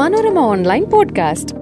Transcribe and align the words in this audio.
Manorama 0.00 0.38
online 0.38 0.84
podcast. 0.84 1.54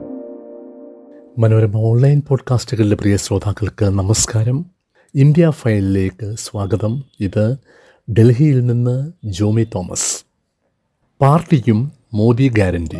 Manorama 1.38 1.76
online 1.76 2.22
പോഡ്കാസ്റ്റുകളിലെ 2.28 2.96
പ്രിയ 2.96 3.16
ശ്രോതാക്കൾക്ക് 3.16 3.84
നമസ്കാരം. 3.84 4.66
ഇന്ത്യ 5.14 5.50
ഫയലിലേക്ക് 5.50 6.34
സ്വാഗതം. 6.38 7.04
ഇത് 7.20 7.56
ഡൽഹിയിൽ 8.12 8.66
നിന്ന് 8.66 9.12
ജോമി 9.24 9.66
തോമസ്. 9.74 10.24
പാർട്ടിക്കും 11.20 11.92
മോദി 12.14 12.48
ഗ്യാരണ്ടി. 12.48 12.98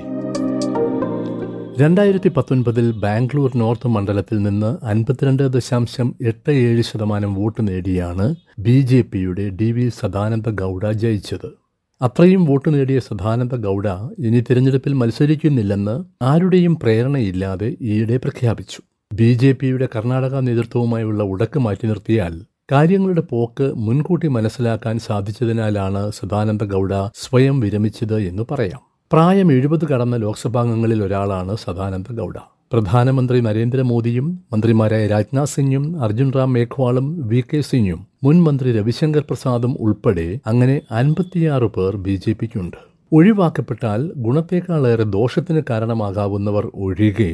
രണ്ടായിരത്തി 1.83 2.29
പത്തൊൻപതിൽ 2.29 2.93
ബാംഗ്ലൂർ 2.93 3.57
നോർത്ത് 3.57 3.89
മണ്ഡലത്തിൽ 3.89 4.43
നിന്ന് 4.43 4.85
അൻപത്തിരണ്ട് 4.85 5.49
ദശാംശം 5.49 6.15
എട്ട് 6.23 6.51
ഏഴ് 6.51 6.83
ശതമാനം 6.83 7.35
വോട്ട് 7.35 7.69
നേടിയാണ് 7.69 8.35
ബി 8.59 8.81
ജെ 8.81 9.01
പിയുടെ 9.01 9.49
ഡി 9.49 9.73
വി 9.73 9.89
സദാനന്ദ 9.89 10.49
ഗൗഡ 10.49 10.91
ജയിച്ചത്. 10.91 11.68
അത്രയും 12.01 12.45
വോട്ട് 12.45 12.75
നേടിയ 12.75 12.99
സദാനന്ദ 12.99 13.55
ഗൗഡ 13.57 13.87
ഇനി 14.19 14.41
തിരഞ്ഞെടുപ്പിൽ 14.41 14.93
മത്സരിക്കുന്നില്ലെന്ന് 14.93 15.95
ആരുടെയും 16.25 16.75
പ്രേരണയില്ലാതെ 16.83 17.77
ഈയിടെ 17.81 18.17
പ്രഖ്യാപിച്ചു. 18.17 18.83
ബി 19.15 19.33
ജെ 19.33 19.53
പിയുടെ 19.53 19.89
കർണാടക 19.97 20.41
നേതൃത്വവുമായുള്ള 20.41 21.23
ഉടക്ക് 21.23 21.59
മാറ്റി 21.59 21.87
നിർത്തിയാൽ 21.87 22.35
കാര്യങ്ങളുടെ 22.73 23.21
പോക്ക് 23.21 23.73
മുൻകൂട്ടി 23.77 24.29
മനസ്സിലാക്കാൻ 24.29 24.99
സാധിച്ചതിനാലാണ് 24.99 26.11
സദാനന്ദ 26.11 26.65
ഗൗഡ 26.65 26.93
സ്വയം 27.15 27.61
വിരമിച്ചത് 27.61 28.21
എന്ന് 28.21 28.43
പറയാം. 28.51 28.81
പ്രായം 29.13 29.53
എഴുപത് 29.53 29.89
കടന്ന 29.89 30.17
ലോക്സഭാംഗങ്ങളിൽ 30.17 31.03
ഒരാളാണ് 31.03 31.57
സദാനന്ദ 31.57 32.13
ഗൗഡ. 32.13 32.58
പ്രധാനമന്ത്രി 32.73 33.41
നരേന്ദ്രമോദിയും 33.41 34.27
മന്ത്രിമാരായ 34.53 35.07
രാജ്നാഥ് 35.07 35.53
സിംഗും 35.53 35.85
അർജുൻ 36.03 36.33
റാം 36.33 36.53
മേഘ്വാളും 36.53 37.07
വി 37.29 37.41
കെ 37.51 37.61
സിംഗും 37.61 38.01
മുൻ 38.25 38.43
മന്ത്രി 38.43 38.73
രവിശങ്കർ 38.73 39.25
പ്രസാദും 39.29 39.73
ഉൾപ്പെടെ 39.81 40.41
അങ്ങനെ 40.47 40.81
അൻപത്തിയാറ് 40.91 41.69
പേർ 41.77 41.97
ബി 41.97 42.17
ജെ 42.17 42.33
പിക്കുണ്ട്. 42.33 42.77
ഒഴിവാക്കപ്പെട്ടാൽ 43.13 44.13
ഗുണത്തേക്കാളേറെ 44.17 45.07
ദോഷത്തിന് 45.17 45.63
കാരണമാകാവുന്നവർ 45.71 46.67
ഒഴികെ 46.75 47.31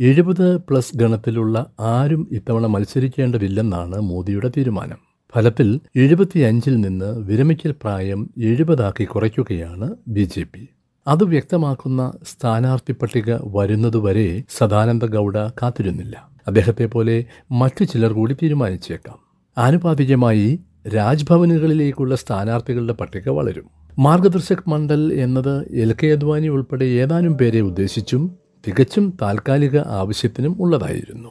എഴുപത് 0.00 0.46
പ്ലസ് 0.58 0.96
ഗണത്തിലുള്ള 0.96 1.56
ആരും 1.92 2.28
ഇത്തവണ 2.32 2.66
മത്സരിക്കേണ്ടതില്ലെന്നാണ് 2.66 4.00
മോദിയുടെ 4.00 4.50
തീരുമാനം. 4.56 5.00
ഫലത്തിൽ 5.34 5.68
എഴുപത്തിയഞ്ചിൽ 5.96 6.80
നിന്ന് 6.80 7.10
വിരമിക്കൽ 7.28 7.74
പ്രായം 7.82 8.20
എഴുപതാക്കി 8.38 9.04
കുറയ്ക്കുകയാണ് 9.04 9.88
ബി 10.08 10.26
ജെ 10.34 10.44
പി. 10.52 10.62
അത് 11.08 11.24
വ്യക്തമാക്കുന്ന 11.24 12.12
സ്ഥാനാർത്ഥി 12.22 12.92
പട്ടിക 12.92 13.36
വരുന്നതുവരെ 13.44 14.44
സദാനന്ദ 14.58 15.06
ഗൗഡ 15.06 15.38
കാത്തിരുന്നില്ല. 15.38 16.28
അദ്ദേഹത്തെ 16.46 16.86
പോലെ 16.86 17.24
മറ്റു 17.50 17.84
ചിലർ 17.84 18.12
കൂടി 18.12 18.34
തീരുമാനിച്ചേക്കാം. 18.34 19.18
ആനുപാതികമായി 19.58 20.60
രാജ്ഭവനുകളിലേക്കുള്ള 20.94 22.16
സ്ഥാനാർത്ഥികളുടെ 22.16 22.92
പട്ടിക 22.92 23.28
വളരും. 23.28 23.70
മാർഗദർശക് 23.98 24.70
മണ്ഡൽ 24.70 25.12
എന്നത് 25.12 25.72
എൽ 25.72 25.94
കെ 26.02 26.06
അദ്വാനി 26.06 26.48
ഉൾപ്പെടെ 26.48 26.84
ഏതാനും 26.84 27.38
പേരെ 27.38 27.60
ഉദ്ദേശിച്ചും 27.60 28.34
തികച്ചും 28.68 29.16
താൽക്കാലിക 29.22 29.78
ആവശ്യത്തിനും 29.78 30.56
ഉള്ളതായിരുന്നു. 30.60 31.28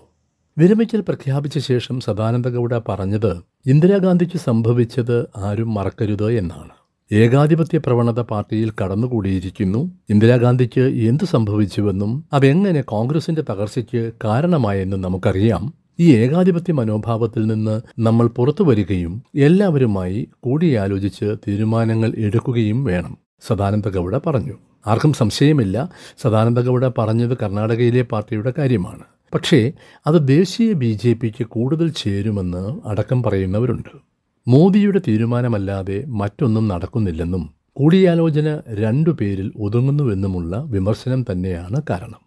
വിരമിക്കൽ 0.58 1.02
പ്രഖ്യാപിച്ച 1.02 1.58
ശേഷം 1.58 2.00
സദാനന്ദ 2.00 2.48
ഗൗഡ 2.48 2.80
പറഞ്ഞത് 2.90 3.42
ഇന്ദിരാഗാന്ധിക്ക് 3.66 4.38
സംഭവിച്ചത് 4.38 5.26
ആരും 5.38 5.74
മറക്കരുത് 5.74 6.32
എന്നാണ്. 6.32 6.87
ഏകാധിപത്യ 7.12 7.78
പ്രവണത 7.78 8.20
പാർട്ടിയിൽ 8.22 8.72
കടന്നുകൂടിയിരിക്കുന്നു. 8.84 9.92
ഇന്ദിരാഗാന്ധിക്ക് 10.10 10.82
എന്തു 10.82 11.24
സംഭവിച്ചുവെന്നും 11.24 12.26
അതെങ്ങനെ 12.34 12.82
കോൺഗ്രസിന്റെ 12.82 13.44
തകർച്ചയ്ക്ക് 13.50 14.12
കാരണമായെന്നും 14.24 15.02
നമുക്കറിയാം. 15.02 15.74
ഈ 16.00 16.16
ഏകാധിപത്യ 16.16 16.74
മനോഭാവത്തിൽ 16.74 17.48
നിന്ന് 17.48 17.82
നമ്മൾ 18.00 18.28
പുറത്തു 18.28 18.64
വരികയും 18.64 19.24
എല്ലാവരുമായി 19.36 20.28
കൂടിയാലോചിച്ച് 20.40 21.36
തീരുമാനങ്ങൾ 21.48 22.14
എടുക്കുകയും 22.18 22.84
വേണം. 22.84 23.18
സദാനന്ദ 23.48 23.90
ഗൗഡ 23.90 24.18
പറഞ്ഞു. 24.18 24.54
ആർക്കും 24.88 25.14
സംശയമില്ല. 25.14 25.90
സദാനന്ദ 26.22 26.60
ഗൗഡ 26.60 26.86
പറഞ്ഞത് 26.98 27.38
കർണാടകയിലെ 27.38 28.02
പാർട്ടിയുടെ 28.02 28.54
കാര്യമാണ്. 28.58 29.04
പക്ഷേ 29.34 29.72
അത് 30.08 30.28
ദേശീയ 30.28 30.74
ബി 30.74 31.00
ജെ 31.04 31.14
പിക്ക് 31.14 31.44
കൂടുതൽ 31.44 31.90
ചേരുമെന്ന് 31.90 32.88
അടക്കം 32.88 33.24
പറയുന്നവരുണ്ട്. 33.24 34.07
മോദിയുടെ 34.48 35.02
തീരുമാനമല്ലാതെ 35.08 36.06
മറ്റൊന്നും 36.08 36.68
നടക്കുന്നില്ലെന്നും 36.68 37.42
കൂടിയാലോചന 37.74 38.62
രണ്ടു 38.70 39.10
പേരിൽ 39.10 39.54
ഒതുങ്ങുന്നുവെന്നുമുള്ള 39.58 40.64
വിമർശനം 40.68 41.26
തന്നെയാണ് 41.32 41.82
കാരണം. 41.90 42.22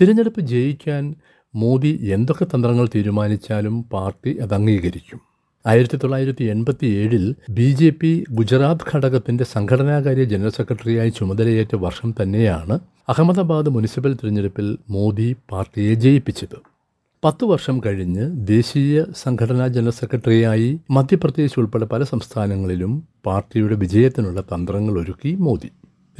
തിരഞ്ഞെടുപ്പ് 0.00 0.40
ജയിക്കാൻ 0.40 1.14
മോദി 1.54 2.00
എന്തൊക്കെ 2.12 2.44
തന്ത്രങ്ങൾ 2.44 2.88
തീരുമാനിച്ചാലും 2.94 3.82
പാർട്ടി 3.92 4.38
അത് 4.42 4.54
അംഗീകരിക്കും. 4.54 5.20
ആയിരത്തി 5.66 5.96
തൊള്ളായിരത്തി 5.96 6.44
എൺപത്തി 6.44 6.86
ഏഴിൽ 6.86 7.34
ബി 7.50 7.72
ജെ 7.72 7.90
പി 7.90 8.24
ഗുജറാത്ത് 8.30 8.96
ഘടകത്തിന്റെ 8.96 9.44
സംഘടനാകാര്യ 9.44 10.24
ജനറൽ 10.24 10.50
സെക്രട്ടറിയായി 10.50 11.08
ചുമതലയേറ്റ 11.08 11.74
വർഷം 11.76 12.14
തന്നെയാണ് 12.22 12.78
അഹമ്മദാബാദ് 13.08 13.68
മുനിസിപ്പൽ 13.68 14.14
തിരഞ്ഞെടുപ്പിൽ 14.14 14.78
മോദി 14.90 15.36
പാർട്ടിയെ 15.52 15.94
ജയിപ്പിച്ചത്. 15.94 16.75
പത്തു 17.24 17.46
വർഷം 17.46 17.80
കഴിഞ്ഞ് 17.86 18.46
ദേശീയ 18.46 19.04
സംഘടനാ 19.22 19.68
ജനറൽ 19.68 19.90
സെക്രട്ടറിയായി 19.90 20.80
മധ്യപ്രദേശ് 20.90 21.60
ഉൾപ്പെടെ 21.60 21.84
പല 21.84 22.02
സംസ്ഥാനങ്ങളിലും 22.02 22.92
പാർട്ടിയുടെ 23.26 23.74
വിജയത്തിനുള്ള 23.74 24.40
തന്ത്രങ്ങൾ 24.40 24.98
ഒരുക്കി 25.00 25.34
മോദി. 25.38 25.70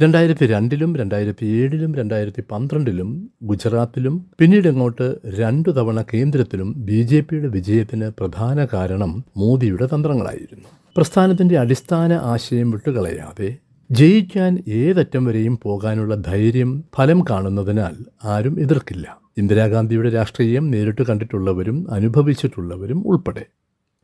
രണ്ടായിരത്തി 0.01 0.45
രണ്ടിലും 0.45 0.95
രണ്ടായിരത്തി 0.95 1.45
ഏഴിലും 1.45 1.95
രണ്ടായിരത്തി 1.95 2.43
പന്ത്രണ്ടിലും 2.51 3.09
ഗുജറാത്തിലും 3.43 4.25
പിന്നീട് 4.39 4.67
അങ്ങോട്ട് 4.67 5.07
രണ്ടു 5.25 5.69
തവണ 5.69 6.01
കേന്ദ്രത്തിലും 6.13 6.73
ബി 6.77 7.01
ജെ 7.01 7.21
പിയുടെ 7.21 7.47
വിജയത്തിന് 7.47 8.11
പ്രധാന 8.19 8.67
കാരണം 8.73 9.23
മോദിയുടെ 9.37 9.85
തന്ത്രങ്ങളായിരുന്നു. 9.85 10.67
പ്രസ്ഥാനത്തിന്റെ 10.97 11.57
അടിസ്ഥാന 11.57 12.13
ആശയം 12.13 12.71
വിട്ടുകളയാതെ 12.71 13.49
ജയിക്കാൻ 13.91 14.63
ഏതറ്റം 14.67 15.25
വരെയും 15.25 15.59
പോകാനുള്ള 15.63 16.15
ധൈര്യം 16.15 16.83
ഫലം 16.95 17.25
കാണുന്നതിനാൽ 17.29 17.95
ആരും 18.23 18.59
എതിർക്കില്ല. 18.59 19.17
ഇന്ദിരാഗാന്ധിയുടെ 19.37 20.09
രാഷ്ട്രീയം 20.09 20.71
നേരിട്ട് 20.71 21.01
കണ്ടിട്ടുള്ളവരും 21.01 21.91
അനുഭവിച്ചിട്ടുള്ളവരും 21.91 23.07
ഉൾപ്പെടെ. 23.07 23.45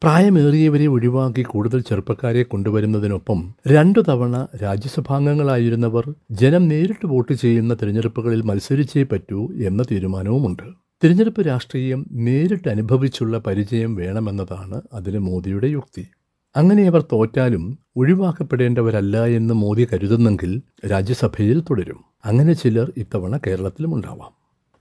പ്രായമേറിയവരെ 0.03 0.88
ഒഴിവാക്കി 0.88 1.41
കൂടുതൽ 1.41 1.81
ചെറുപ്പക്കാരെ 1.81 2.44
കൊണ്ടുവരുന്നതിനൊപ്പം 2.44 3.55
രണ്ടു 3.67 3.99
തവണ 4.09 4.47
രാജ്യസഭാംഗങ്ങളായിരുന്നവർ 4.63 6.13
ജനം 6.31 6.67
നേരിട്ട് 6.67 7.05
വോട്ട് 7.05 7.33
ചെയ്യുന്ന 7.33 7.73
തിരഞ്ഞെടുപ്പുകളിൽ 7.73 8.41
മത്സരിച്ചേ 8.41 9.03
പറ്റൂ 9.03 9.51
എന്ന 9.53 9.83
തീരുമാനവുമുണ്ട്. 9.83 10.63
തിരഞ്ഞെടുപ്പ് 11.03 11.47
രാഷ്ട്രീയം 11.47 12.05
നേരിട്ട് 12.11 12.69
അനുഭവിച്ചുള്ള 12.69 13.38
പരിചയം 13.38 13.95
വേണമെന്നതാണ് 13.95 14.81
അതിന് 14.94 15.19
മോദിയുടെ 15.19 15.67
യുക്തി. 15.67 16.07
അങ്ങനെ 16.55 16.83
അവർ 16.83 17.01
തോറ്റാലും 17.01 17.79
ഒഴിവാക്കപ്പെടേണ്ടവരല്ല 17.97 19.25
എന്ന് 19.25 19.53
മോദി 19.53 19.87
കരുതുന്നെങ്കിൽ 19.93 20.61
രാജ്യസഭയിൽ 20.91 21.61
തുടരും. 21.61 22.03
അങ്ങനെ 22.25 22.53
ചിലർ 22.53 22.91
ഇത്തവണ 22.97 23.37
കേരളത്തിലും 23.37 23.95
ഉണ്ടാവാം. 23.95 24.31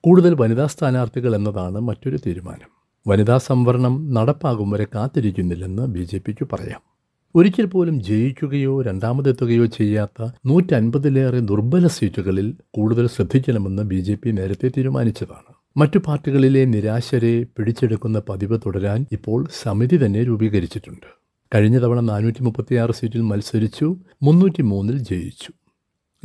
കൂടുതൽ 0.01 0.35
വനിതാ 0.35 0.67
സ്ഥാനാർത്ഥികൾ 0.67 1.37
എന്നതാണ് 1.37 1.81
മറ്റൊരു 1.81 2.19
തീരുമാനം. 2.27 2.85
വനിതാ 3.09 3.39
സംവരണം 3.39 4.15
നടപ്പാകും 4.15 4.71
വരെ 4.71 4.87
കാത്തിരിക്കുന്നില്ലെന്ന് 4.95 5.87
ബി 5.87 6.03
ജെ 6.03 6.21
പിക്ക് 6.27 6.49
പറയാം. 6.53 6.81
ഒരിക്കൽ 7.35 7.65
പോലും 7.65 8.03
ജയിക്കുകയോ 8.03 8.83
രണ്ടാമതെത്തുകയോ 8.83 9.67
ചെയ്യാത്ത 9.67 10.29
നൂറ്റൻപതിലേറെ 10.47 11.41
ദുർബല 11.41 11.87
സീറ്റുകളിൽ 11.87 12.55
കൂടുതൽ 12.75 13.07
ശ്രദ്ധിക്കണമെന്ന് 13.07 13.83
ബി 13.83 13.97
ജെ 13.97 14.15
പി 14.15 14.31
നേരത്തെ 14.31 14.69
തീരുമാനിച്ചതാണ്. 14.69 15.55
മറ്റു 15.77 15.99
പാർട്ടികളിലെ 15.99 16.65
നിരാശരെ 16.65 17.47
പിടിച്ചെടുക്കുന്ന 17.57 18.23
പതിവ് 18.29 18.59
തുടരാൻ 18.67 19.07
ഇപ്പോൾ 19.13 19.47
സമിതി 19.63 20.07
തന്നെ 20.07 20.25
രൂപീകരിച്ചിട്ടുണ്ട്. 20.25 21.22
കഴിഞ്ഞ 21.55 21.79
തവണ 21.79 22.01
നാനൂറ്റി 22.01 22.43
മുപ്പത്തിയാറ് 22.43 22.93
സീറ്റിൽ 22.93 23.21
മത്സരിച്ചു 23.21 23.97
മുന്നൂറ്റി 24.23 24.63
മൂന്നിൽ 24.63 24.99
ജയിച്ചു. 24.99 25.53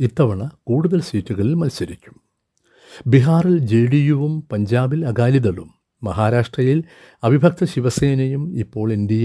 ഇത്തവണ 0.00 0.50
കൂടുതൽ 0.64 1.00
സീറ്റുകളിൽ 1.00 1.54
മത്സരിക്കും. 1.54 2.20
ബീഹാറിൽ 3.06 3.58
ജെ 3.58 3.86
ഡി 3.86 3.96
യുവും 3.96 4.44
പഞ്ചാബിൽ 4.52 5.06
അകാലിദളും 5.06 5.70
മഹാരാഷ്ട്രയിൽ 6.02 6.84
അവിഭക്ത 7.24 7.64
ശിവസേനയും 7.64 8.58
ഇപ്പോൾ 8.58 8.92
എൻ 8.92 9.08
ഡി 9.08 9.18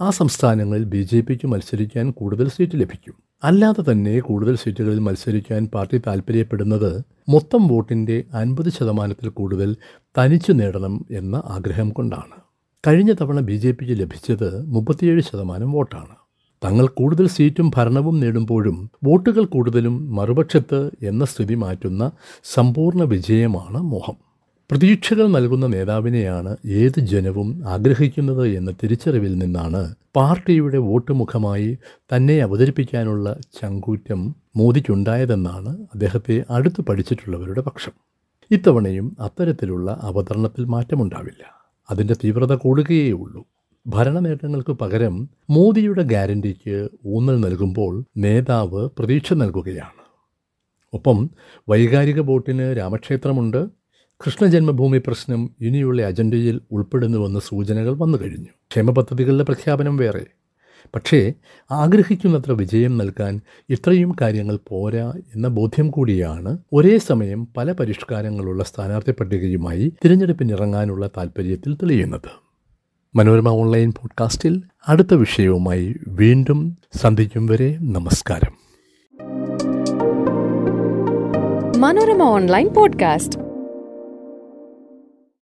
ആ 0.00 0.10
സംസ്ഥാനങ്ങളിൽ 0.10 0.84
ബി 0.84 1.02
ജെ 1.02 1.20
പിക്ക് 1.20 1.46
മത്സരിക്കാൻ 1.46 2.10
കൂടുതൽ 2.10 2.48
സീറ്റ് 2.48 2.72
ലഭിക്കും. 2.74 3.14
അല്ലാതെ 3.44 3.92
തന്നെ 3.92 4.20
കൂടുതൽ 4.20 4.56
സീറ്റുകളിൽ 4.56 4.98
മത്സരിക്കാൻ 4.98 5.66
പാർട്ടി 5.66 5.98
താൽപ്പര്യപ്പെടുന്നത് 5.98 7.02
മൊത്തം 7.28 7.68
വോട്ടിന്റെ 7.68 8.24
അൻപത് 8.34 8.68
ശതമാനത്തിൽ 8.68 9.28
കൂടുതൽ 9.28 9.76
തനിച്ചു 10.18 10.52
നേടണം 10.52 11.06
എന്ന 11.10 11.42
ആഗ്രഹം 11.44 11.90
കൊണ്ടാണ്. 11.90 12.43
കഴിഞ്ഞ 12.86 13.12
തവണ 13.12 13.40
ബി 13.40 13.56
ജെ 13.56 13.70
പിക്ക് 13.70 14.00
ലഭിച്ചത് 14.00 14.66
മുപ്പത്തിയേഴ് 14.66 15.20
ശതമാനം 15.20 15.72
വോട്ടാണ്. 15.72 16.14
തങ്ങൾ 16.64 16.86
കൂടുതൽ 16.86 17.28
സീറ്റും 17.28 17.72
ഭരണവും 17.76 18.20
നേടുമ്പോഴും 18.20 18.90
വോട്ടുകൾ 19.04 19.44
കൂടുതലും 19.44 20.14
മറുപക്ഷത്ത് 20.14 20.90
എന്ന 21.02 21.24
സ്ഥിതി 21.24 21.54
മാറ്റുന്ന 21.54 22.10
സമ്പൂർണ 22.44 23.02
വിജയമാണ് 23.02 23.76
മോഹം. 23.76 24.16
പ്രതീക്ഷകൾ 24.70 25.26
നൽകുന്ന 25.26 25.66
നേതാവിനെയാണ് 25.66 26.56
ഏത് 26.66 27.00
ജനവും 27.00 27.68
ആഗ്രഹിക്കുന്നത് 27.68 28.48
എന്ന 28.48 28.70
തിരിച്ചറിവിൽ 28.70 29.38
നിന്നാണ് 29.38 29.94
പാർട്ടിയുടെ 30.16 30.78
വോട്ട് 30.78 31.12
മുഖമായി 31.12 31.78
തന്നെ 32.16 32.38
അവതരിപ്പിക്കാനുള്ള 32.38 33.36
ചങ്കൂറ്റം 33.62 34.34
മോദിക്കുണ്ടായതെന്നാണ് 34.56 35.68
അദ്ദേഹത്തെ 35.68 36.44
അടുത്ത് 36.50 36.82
പഠിച്ചിട്ടുള്ളവരുടെ 36.82 37.60
പക്ഷം. 37.60 37.92
ഇത്തവണയും 38.50 39.16
അത്തരത്തിലുള്ള 39.20 39.98
അവതരണത്തിൽ 40.02 40.64
മാറ്റമുണ്ടാവില്ല. 40.64 41.63
അതിന്റെ 41.90 42.14
തീവ്രത 42.24 42.54
കൂടുകയേ 42.54 43.12
ഉള്ളൂ 43.12 43.46
ഭരണ 43.86 44.18
നേട്ടങ്ങൾക്ക് 44.18 44.72
പകരം 44.72 45.28
മോദിയുടെ 45.50 46.02
ഗ്യാരണ്ടിക്ക് 46.02 46.88
ഊന്നൽ 47.06 47.40
നൽകുമ്പോൾ 47.40 48.04
നേതാവ് 48.16 48.88
പ്രതീക്ഷ 48.98 49.32
നൽകുകയാണ്. 49.32 50.04
ഒപ്പം 50.92 51.30
വൈകാരിക 51.68 52.20
ബോട്ടിന് 52.20 52.76
രാമക്ഷേത്രമുണ്ട്. 52.78 53.68
കൃഷ്ണജന്മഭൂമി 54.26 54.98
പ്രശ്നം 54.98 55.50
ഇനിയുള്ള 55.60 56.02
അജണ്ടയിൽ 56.02 56.60
ഉൾപ്പെടുന്നുവെന്ന 56.70 57.38
സൂചനകൾ 57.38 57.94
വന്നു 57.98 58.18
കഴിഞ്ഞു 58.18 58.52
ക്ഷേമ 58.70 58.90
പദ്ധതികളുടെ 58.90 59.44
പ്രഖ്യാപനം 59.44 59.96
വേറെ. 59.96 60.26
പക്ഷേ 60.94 61.32
ആഗ്രഹിക്കുന്നത്ര 61.70 62.52
വിജയം 62.52 62.98
നൽകാൻ 62.98 63.40
ഇത്രയും 63.70 64.16
കാര്യങ്ങൾ 64.20 64.58
പോരാ 64.68 65.12
എന്ന 65.34 65.48
ബോധ്യം 65.48 65.90
കൂടിയാണ് 65.90 66.58
ഒരേ 66.72 66.98
സമയം 66.98 67.48
പല 67.56 67.72
പരിഷ്കാരങ്ങളുള്ള 67.72 68.64
സ്ഥാനാർത്ഥി 68.64 69.12
പട്ടികയുമായി 69.12 69.92
തിരഞ്ഞെടുപ്പിനിറങ്ങാനുള്ള 70.04 71.06
താൽപ്പര്യത്തിൽ 71.06 71.74
തെളിയുന്നത്. 71.74 72.44
മനോരമ 73.16 73.48
ഓൺലൈൻ 73.48 73.90
പോഡ്കാസ്റ്റിൽ 73.90 74.62
അടുത്ത 74.88 75.14
വിഷയവുമായി 75.14 75.94
വീണ്ടും 76.08 76.78
സന്ധിക്കും 76.94 77.46
വരെ 77.46 77.78
നമസ്കാരം. 77.80 78.64
Manorama 81.80 82.22
online 82.22 82.68
podcast 82.68 83.43